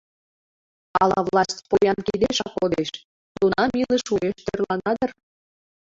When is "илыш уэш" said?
3.81-4.35